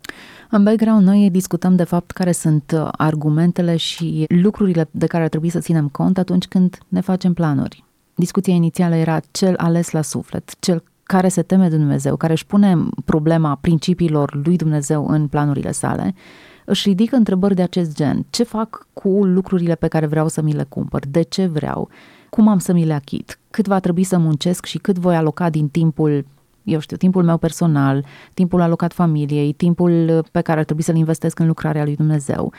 În 0.50 0.64
background 0.64 1.06
noi 1.06 1.30
discutăm 1.30 1.76
de 1.76 1.84
fapt 1.84 2.10
care 2.10 2.32
sunt 2.32 2.72
uh, 2.74 2.88
argumentele 2.90 3.76
și 3.76 4.24
lucrurile 4.28 4.88
de 4.90 5.06
care 5.06 5.22
ar 5.22 5.28
trebui 5.28 5.48
să 5.48 5.58
ținem 5.58 5.88
cont 5.88 6.18
atunci 6.18 6.46
când 6.46 6.78
ne 6.88 7.00
facem 7.00 7.34
planuri. 7.34 7.84
Discuția 8.14 8.54
inițială 8.54 8.94
era 8.94 9.20
cel 9.30 9.54
ales 9.56 9.90
la 9.90 10.02
suflet, 10.02 10.54
cel 10.60 10.82
care 11.12 11.28
se 11.28 11.42
teme 11.42 11.68
de 11.68 11.76
Dumnezeu, 11.76 12.16
care 12.16 12.32
își 12.32 12.46
pune 12.46 12.88
problema 13.04 13.58
principiilor 13.60 14.40
lui 14.44 14.56
Dumnezeu 14.56 15.06
în 15.08 15.26
planurile 15.26 15.72
sale 15.72 16.14
își 16.64 16.88
ridică 16.88 17.16
întrebări 17.16 17.54
de 17.54 17.62
acest 17.62 17.96
gen. 17.96 18.26
Ce 18.30 18.42
fac 18.42 18.86
cu 18.92 19.08
lucrurile 19.24 19.74
pe 19.74 19.88
care 19.88 20.06
vreau 20.06 20.28
să 20.28 20.42
mi 20.42 20.52
le 20.52 20.62
cumpăr? 20.68 21.02
De 21.08 21.22
ce 21.22 21.46
vreau? 21.46 21.88
Cum 22.30 22.48
am 22.48 22.58
să 22.58 22.72
mi 22.72 22.84
le 22.84 22.92
achit? 22.92 23.38
Cât 23.50 23.66
va 23.66 23.80
trebui 23.80 24.04
să 24.04 24.18
muncesc 24.18 24.64
și 24.64 24.78
cât 24.78 24.98
voi 24.98 25.16
aloca 25.16 25.50
din 25.50 25.68
timpul 25.68 26.24
eu 26.64 26.78
știu, 26.78 26.96
timpul 26.96 27.24
meu 27.24 27.36
personal, 27.36 28.04
timpul 28.34 28.60
alocat 28.60 28.92
familiei, 28.92 29.52
timpul 29.52 30.24
pe 30.32 30.40
care 30.40 30.58
ar 30.58 30.64
trebui 30.64 30.82
să-l 30.82 30.96
investesc 30.96 31.38
în 31.38 31.46
lucrarea 31.46 31.84
lui 31.84 31.96
Dumnezeu, 31.96 32.52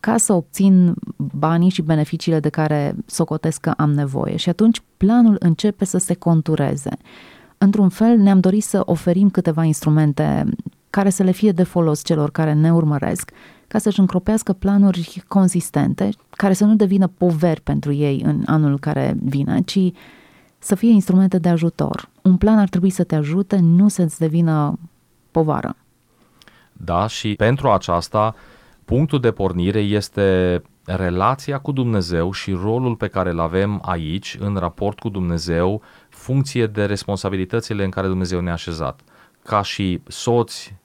ca 0.00 0.16
să 0.16 0.32
obțin 0.32 0.94
banii 1.16 1.70
și 1.70 1.82
beneficiile 1.82 2.40
de 2.40 2.48
care 2.48 2.94
socotesc 3.06 3.60
că 3.60 3.72
am 3.76 3.92
nevoie. 3.92 4.36
Și 4.36 4.48
atunci 4.48 4.82
planul 4.96 5.36
începe 5.38 5.84
să 5.84 5.98
se 5.98 6.14
contureze. 6.14 6.90
Într-un 7.58 7.88
fel, 7.88 8.16
ne-am 8.16 8.40
dorit 8.40 8.62
să 8.62 8.82
oferim 8.84 9.30
câteva 9.30 9.64
instrumente 9.64 10.44
care 10.90 11.10
să 11.10 11.22
le 11.22 11.30
fie 11.30 11.52
de 11.52 11.62
folos 11.62 12.04
celor 12.04 12.30
care 12.30 12.52
ne 12.52 12.72
urmăresc, 12.72 13.30
ca 13.68 13.78
să-și 13.78 14.00
încropească 14.00 14.52
planuri 14.52 15.22
consistente, 15.28 16.08
care 16.30 16.52
să 16.52 16.64
nu 16.64 16.74
devină 16.74 17.06
poveri 17.06 17.60
pentru 17.60 17.92
ei 17.92 18.22
în 18.24 18.42
anul 18.46 18.78
care 18.78 19.16
vine, 19.22 19.60
ci 19.60 19.78
să 20.58 20.74
fie 20.74 20.90
instrumente 20.90 21.38
de 21.38 21.48
ajutor. 21.48 22.08
Un 22.22 22.36
plan 22.36 22.58
ar 22.58 22.68
trebui 22.68 22.90
să 22.90 23.04
te 23.04 23.14
ajute, 23.14 23.58
nu 23.58 23.88
să-ți 23.88 24.18
devină 24.18 24.78
povară. 25.30 25.76
Da, 26.72 27.06
și 27.06 27.34
pentru 27.34 27.68
aceasta, 27.68 28.34
punctul 28.84 29.20
de 29.20 29.30
pornire 29.30 29.80
este 29.80 30.62
relația 30.96 31.58
cu 31.58 31.72
Dumnezeu 31.72 32.32
și 32.32 32.52
rolul 32.52 32.96
pe 32.96 33.08
care 33.08 33.30
îl 33.30 33.40
avem 33.40 33.82
aici, 33.84 34.36
în 34.40 34.56
raport 34.56 34.98
cu 34.98 35.08
Dumnezeu, 35.08 35.82
funcție 36.08 36.66
de 36.66 36.84
responsabilitățile 36.84 37.84
în 37.84 37.90
care 37.90 38.06
Dumnezeu 38.06 38.40
ne-a 38.40 38.52
așezat. 38.52 39.00
Ca 39.42 39.62
și 39.62 40.00
soți, 40.06 40.76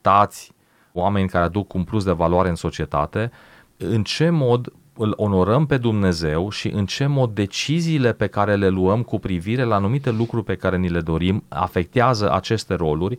tați, 0.00 0.52
oameni 0.92 1.28
care 1.28 1.44
aduc 1.44 1.74
un 1.74 1.84
plus 1.84 2.04
de 2.04 2.12
valoare 2.12 2.48
în 2.48 2.54
societate, 2.54 3.30
în 3.76 4.02
ce 4.02 4.30
mod 4.30 4.72
îl 4.96 5.12
onorăm 5.16 5.66
pe 5.66 5.76
Dumnezeu 5.76 6.50
și 6.50 6.68
în 6.68 6.86
ce 6.86 7.06
mod 7.06 7.34
deciziile 7.34 8.12
pe 8.12 8.26
care 8.26 8.54
le 8.56 8.68
luăm 8.68 9.02
cu 9.02 9.18
privire 9.18 9.62
la 9.62 9.74
anumite 9.74 10.10
lucruri 10.10 10.44
pe 10.44 10.54
care 10.54 10.76
ni 10.76 10.88
le 10.88 11.00
dorim 11.00 11.44
afectează 11.48 12.32
aceste 12.32 12.74
roluri 12.74 13.18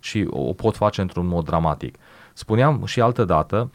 și 0.00 0.26
o 0.30 0.52
pot 0.52 0.76
face 0.76 1.00
într-un 1.00 1.26
mod 1.26 1.44
dramatic. 1.44 1.96
Spuneam 2.32 2.84
și 2.84 3.00
altă 3.00 3.24
dată 3.24 3.70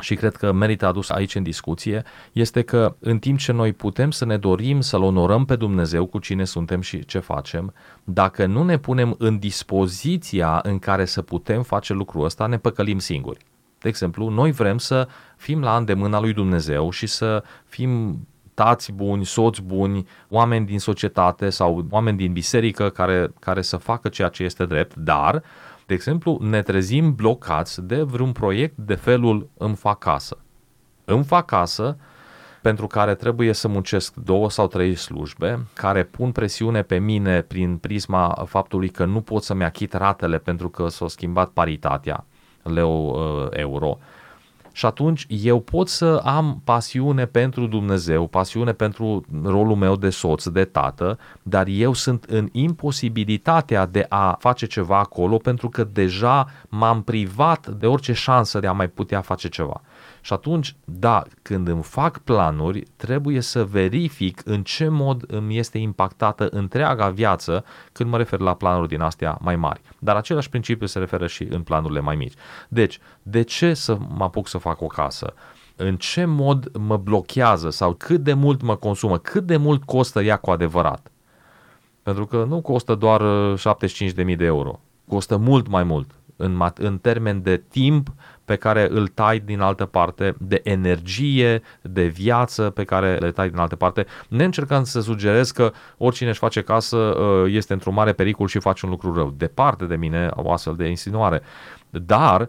și 0.00 0.14
cred 0.14 0.36
că 0.36 0.52
merită 0.52 0.86
adus 0.86 1.10
aici 1.10 1.34
în 1.34 1.42
discuție, 1.42 2.02
este 2.32 2.62
că 2.62 2.96
în 2.98 3.18
timp 3.18 3.38
ce 3.38 3.52
noi 3.52 3.72
putem 3.72 4.10
să 4.10 4.24
ne 4.24 4.36
dorim 4.36 4.80
să-L 4.80 5.02
onorăm 5.02 5.44
pe 5.44 5.56
Dumnezeu 5.56 6.06
cu 6.06 6.18
cine 6.18 6.44
suntem 6.44 6.80
și 6.80 7.04
ce 7.04 7.18
facem, 7.18 7.74
dacă 8.04 8.46
nu 8.46 8.62
ne 8.62 8.78
punem 8.78 9.14
în 9.18 9.38
dispoziția 9.38 10.60
în 10.62 10.78
care 10.78 11.04
să 11.04 11.22
putem 11.22 11.62
face 11.62 11.92
lucrul 11.92 12.24
ăsta, 12.24 12.46
ne 12.46 12.58
păcălim 12.58 12.98
singuri. 12.98 13.38
De 13.78 13.88
exemplu, 13.88 14.28
noi 14.28 14.52
vrem 14.52 14.78
să 14.78 15.08
fim 15.36 15.60
la 15.60 15.76
îndemâna 15.76 16.20
lui 16.20 16.32
Dumnezeu 16.32 16.90
și 16.90 17.06
să 17.06 17.42
fim 17.64 18.20
tați 18.54 18.92
buni, 18.92 19.24
soți 19.24 19.62
buni, 19.62 20.06
oameni 20.28 20.66
din 20.66 20.78
societate 20.78 21.50
sau 21.50 21.86
oameni 21.90 22.16
din 22.16 22.32
biserică 22.32 22.88
care, 22.88 23.32
care 23.38 23.62
să 23.62 23.76
facă 23.76 24.08
ceea 24.08 24.28
ce 24.28 24.42
este 24.42 24.64
drept, 24.64 24.94
dar 24.94 25.42
de 25.86 25.94
exemplu, 25.94 26.38
ne 26.40 26.62
trezim 26.62 27.14
blocați 27.14 27.82
de 27.82 28.02
vreun 28.02 28.32
proiect 28.32 28.76
de 28.76 28.94
felul 28.94 29.48
îmi 29.56 29.74
fac 29.74 29.98
casă. 29.98 30.38
Îmi 31.04 31.24
fac 31.24 31.44
casă 31.44 31.96
pentru 32.62 32.86
care 32.86 33.14
trebuie 33.14 33.52
să 33.52 33.68
muncesc 33.68 34.14
două 34.14 34.50
sau 34.50 34.66
trei 34.66 34.94
slujbe, 34.94 35.66
care 35.74 36.04
pun 36.04 36.32
presiune 36.32 36.82
pe 36.82 36.98
mine 36.98 37.40
prin 37.40 37.76
prisma 37.76 38.44
faptului 38.46 38.88
că 38.88 39.04
nu 39.04 39.20
pot 39.20 39.42
să-mi 39.42 39.64
achit 39.64 39.92
ratele 39.92 40.38
pentru 40.38 40.68
că 40.68 40.88
s-a 40.88 41.08
schimbat 41.08 41.48
paritatea 41.48 42.24
leu-euro 42.62 43.98
Și 44.76 44.86
atunci 44.86 45.26
eu 45.28 45.60
pot 45.60 45.88
să 45.88 46.20
am 46.24 46.60
pasiune 46.64 47.26
pentru 47.26 47.66
Dumnezeu, 47.66 48.26
pasiune 48.26 48.72
pentru 48.72 49.24
rolul 49.44 49.76
meu 49.76 49.96
de 49.96 50.10
soț, 50.10 50.46
de 50.46 50.64
tată, 50.64 51.18
dar 51.42 51.66
eu 51.66 51.92
sunt 51.92 52.24
în 52.24 52.48
imposibilitatea 52.52 53.86
de 53.86 54.06
a 54.08 54.36
face 54.38 54.66
ceva 54.66 54.98
acolo 54.98 55.36
pentru 55.36 55.68
că 55.68 55.84
deja 55.84 56.46
m-am 56.68 57.02
privat 57.02 57.68
de 57.68 57.86
orice 57.86 58.12
șansă 58.12 58.58
de 58.58 58.66
a 58.66 58.72
mai 58.72 58.88
putea 58.88 59.20
face 59.20 59.48
ceva. 59.48 59.80
Și 60.26 60.32
atunci, 60.32 60.76
da, 60.84 61.22
când 61.42 61.68
îmi 61.68 61.82
fac 61.82 62.18
planuri, 62.18 62.82
trebuie 62.96 63.40
să 63.40 63.64
verific 63.64 64.40
în 64.44 64.62
ce 64.62 64.88
mod 64.88 65.24
îmi 65.26 65.58
este 65.58 65.78
impactată 65.78 66.48
întreaga 66.50 67.08
viață 67.08 67.64
când 67.92 68.10
mă 68.10 68.16
refer 68.16 68.40
la 68.40 68.54
planuri 68.54 68.88
din 68.88 69.00
astea 69.00 69.38
mai 69.40 69.56
mari. 69.56 69.80
Dar 69.98 70.16
același 70.16 70.48
principiu 70.48 70.86
se 70.86 70.98
referă 70.98 71.26
și 71.26 71.42
în 71.42 71.62
planurile 71.62 72.00
mai 72.00 72.16
mici. 72.16 72.34
Deci, 72.68 72.98
de 73.22 73.42
ce 73.42 73.74
să 73.74 73.98
mă 74.16 74.24
apuc 74.24 74.48
să 74.48 74.58
fac 74.58 74.80
o 74.80 74.86
casă? 74.86 75.34
În 75.76 75.96
ce 75.96 76.24
mod 76.24 76.76
mă 76.78 76.96
blochează 76.96 77.70
sau 77.70 77.92
cât 77.92 78.20
de 78.20 78.32
mult 78.32 78.62
mă 78.62 78.76
consumă, 78.76 79.18
cât 79.18 79.46
de 79.46 79.56
mult 79.56 79.84
costă 79.84 80.22
ea 80.22 80.36
cu 80.36 80.50
adevărat? 80.50 81.10
Pentru 82.02 82.26
că 82.26 82.44
nu 82.48 82.60
costă 82.60 82.94
doar 82.94 83.22
75.000 83.58 84.36
de 84.36 84.44
euro, 84.44 84.80
costă 85.08 85.36
mult 85.36 85.68
mai 85.68 85.82
mult 85.82 86.10
în, 86.36 86.62
în 86.74 86.98
termen 86.98 87.42
de 87.42 87.62
timp 87.68 88.08
pe 88.44 88.56
care 88.56 88.88
îl 88.90 89.08
tai 89.08 89.38
din 89.38 89.60
altă 89.60 89.84
parte, 89.84 90.34
de 90.38 90.60
energie, 90.64 91.62
de 91.82 92.06
viață 92.06 92.70
pe 92.70 92.84
care 92.84 93.16
le 93.16 93.30
tai 93.30 93.48
din 93.48 93.58
altă 93.58 93.76
parte, 93.76 94.06
ne 94.28 94.44
încercând 94.44 94.86
să 94.86 95.00
sugerez 95.00 95.50
că 95.50 95.72
oricine 95.96 96.28
își 96.28 96.38
face 96.38 96.62
casă 96.62 96.96
uh, 96.96 97.52
este 97.52 97.72
într-un 97.72 97.94
mare 97.94 98.12
pericol 98.12 98.46
și 98.46 98.58
face 98.58 98.84
un 98.84 98.90
lucru 98.90 99.14
rău. 99.14 99.34
Departe 99.36 99.84
de 99.84 99.96
mine 99.96 100.28
o 100.34 100.52
astfel 100.52 100.76
de 100.76 100.88
insinuare. 100.88 101.42
Dar 101.90 102.48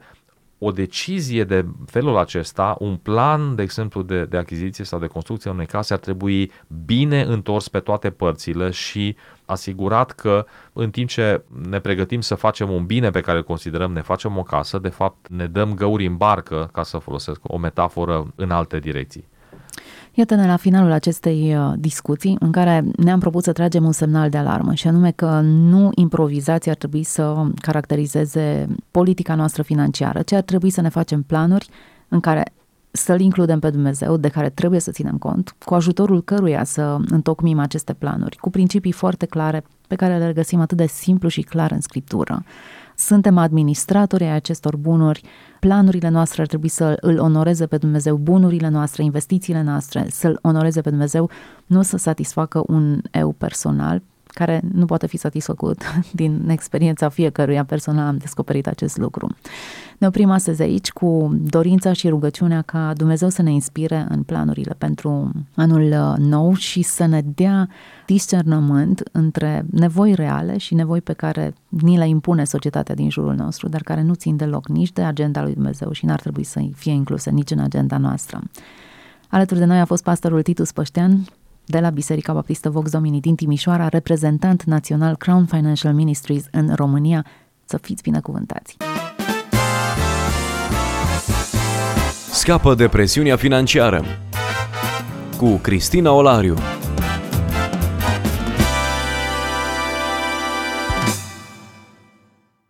o 0.60 0.72
decizie 0.72 1.44
de 1.44 1.66
felul 1.86 2.18
acesta, 2.18 2.76
un 2.80 2.96
plan, 2.96 3.56
de 3.56 3.62
exemplu, 3.62 4.02
de, 4.02 4.26
de 4.26 4.38
achiziție 4.38 4.86
sau 4.86 5.00
de 5.00 5.08
construcție 5.08 5.50
a 5.50 5.54
unei 5.54 5.66
case 5.66 5.94
ar 5.94 6.00
trebui 6.00 6.52
bine 6.86 7.22
întors 7.22 7.68
pe 7.68 7.80
toate 7.80 8.10
părțile 8.10 8.70
și 8.70 9.16
asigurat 9.46 10.12
că 10.12 10.46
în 10.74 10.90
timp 10.90 11.10
ce 11.10 11.42
ne 11.70 11.80
pregătim 11.80 12.22
să 12.22 12.36
facem 12.36 12.72
un 12.72 12.86
bine 12.86 13.10
pe 13.10 13.22
care 13.22 13.38
îl 13.38 13.44
considerăm, 13.44 13.92
ne 13.92 14.02
facem 14.02 14.38
o 14.38 14.44
casă, 14.44 14.78
de 14.78 14.90
fapt 14.90 15.28
ne 15.28 15.48
dăm 15.48 15.74
găuri 15.74 16.06
în 16.06 16.18
barcă, 16.18 16.70
ca 16.74 16.84
să 16.84 16.98
folosesc 16.98 17.40
o 17.44 17.58
metaforă, 17.58 18.34
în 18.36 18.52
alte 18.52 18.80
direcții. 18.80 19.28
Iată-ne 20.13 20.46
la 20.46 20.55
finalul 20.55 20.91
acestei 20.91 21.55
uh, 21.55 21.74
discuții 21.77 22.36
în 22.39 22.51
care 22.51 22.86
ne-am 22.98 23.19
propus 23.19 23.43
să 23.43 23.51
tragem 23.51 23.86
un 23.86 23.91
semnal 23.91 24.29
de 24.29 24.38
alarmă 24.38 24.74
și 24.74 24.88
anume 24.88 25.12
că 25.12 25.39
nu 25.43 25.89
improvizația 25.96 26.72
ar 26.72 26.77
trebui 26.77 27.03
să 27.03 27.43
caracterizeze 27.62 28.67
politica 28.91 29.36
noastră 29.36 29.62
financiară, 29.62 30.22
ci 30.22 30.31
ar 30.31 30.41
trebui 30.41 30.69
să 30.69 30.81
ne 30.81 30.89
facem 30.89 31.24
planuri 31.24 31.69
în 32.07 32.19
care 32.19 32.43
să-L 32.91 33.19
includem 33.19 33.60
pe 33.60 33.69
Dumnezeu, 33.69 34.17
de 34.17 34.27
care 34.27 34.50
trebuie 34.50 34.79
să 34.79 34.91
ținem 34.91 35.17
cont, 35.17 35.55
cu 35.65 35.74
ajutorul 35.74 36.24
căruia 36.24 36.63
să 36.63 36.98
întocmim 37.10 37.60
aceste 37.60 37.93
planuri, 37.93 38.38
cu 38.38 38.50
principii 38.50 38.91
foarte 38.91 39.25
clare 39.25 39.63
pe 39.88 39.96
care 39.96 40.17
le 40.17 40.34
găsim 40.34 40.60
atât 40.60 40.77
de 40.77 40.88
simplu 40.88 41.27
și 41.27 41.41
clar 41.41 41.72
în 41.72 41.81
Scriptură. 41.81 42.43
Suntem 43.00 43.38
administratori 43.38 44.24
ai 44.24 44.36
acestor 44.36 44.75
bunuri, 44.75 45.22
planurile 45.60 46.10
noastre 46.10 46.42
ar 46.42 46.48
trebui 46.48 46.68
să 46.68 46.98
îl 47.01 47.20
onoreze 47.20 47.66
pe 47.66 47.77
Dumnezeu, 47.77 48.16
bunurile 48.16 48.70
noastre, 48.70 49.04
investițiile 49.04 49.62
noastre, 49.62 50.08
să-l 50.10 50.39
onoreze 50.42 50.82
pe 50.82 50.89
Dumnezeu, 50.89 51.30
nu 51.66 51.82
să 51.82 51.98
satisfacă 51.98 52.63
un 52.68 53.01
eu 53.12 53.32
personal, 53.32 54.01
care 54.38 54.62
nu 54.74 54.86
poate 54.86 55.08
fi 55.08 55.17
satisfăcut 55.17 55.82
din 56.22 56.50
experiența 56.50 57.10
fiecăruia 57.10 57.63
personal, 57.63 58.08
am 58.08 58.17
descoperit 58.17 58.67
acest 58.67 58.98
lucru. 58.98 59.36
Ne 59.98 60.08
oprim 60.08 60.29
astăzi 60.29 60.62
aici 60.62 60.91
cu 60.91 61.38
dorința 61.41 61.94
și 61.94 62.08
rugăciunea 62.08 62.62
ca 62.62 62.94
Dumnezeu 62.96 63.29
să 63.29 63.41
ne 63.41 63.51
inspire 63.51 64.06
în 64.10 64.24
planurile 64.24 64.75
pentru 64.77 65.32
anul 65.56 65.82
uh, 65.82 66.13
nou 66.17 66.53
și 66.53 66.82
să 66.82 67.06
ne 67.06 67.22
dea 67.36 67.70
discernământ 68.06 69.03
între 69.12 69.65
nevoi 69.72 70.13
reale 70.13 70.58
și 70.58 70.75
nevoi 70.75 71.01
pe 71.01 71.13
care 71.13 71.53
ni 71.67 71.98
le 71.98 72.08
impune 72.08 72.44
societatea 72.44 72.96
din 72.96 73.10
jurul 73.10 73.36
nostru, 73.36 73.70
dar 73.70 73.82
care 73.82 74.01
nu 74.01 74.13
țin 74.13 74.36
deloc 74.36 74.67
nici 74.67 74.91
de 74.91 75.01
agenda 75.01 75.44
lui 75.44 75.53
Dumnezeu 75.53 75.91
și 75.91 76.06
n-ar 76.06 76.20
trebui 76.20 76.44
să 76.44 76.62
fie 76.75 76.91
incluse 76.91 77.29
nici 77.29 77.51
în 77.51 77.60
agenda 77.60 77.98
noastră. 77.98 78.41
Alături 79.30 79.60
de 79.60 79.65
noi 79.65 79.80
a 79.80 79.86
fost 79.86 80.04
pastorul 80.04 80.41
Titus 80.41 80.71
Păștean, 80.71 81.28
de 81.69 81.80
la 81.80 81.89
Biserica 81.89 82.34
Baptistă 82.34 82.69
Vox 82.69 82.91
Domini 82.91 83.19
din 83.19 83.36
Timișoara, 83.36 83.88
reprezentant 83.88 84.63
național 84.63 85.15
Crown 85.15 85.45
Financial 85.45 85.93
Ministries 85.93 86.45
în 86.51 86.75
România. 86.75 87.25
Să 87.65 87.77
fiți 87.77 88.03
binecuvântați! 88.03 88.77
Scapă 92.32 92.75
de 92.75 92.88
presiunea 92.88 93.36
financiară 93.36 94.03
cu 95.38 95.56
Cristina 95.56 96.12
Olariu 96.12 96.56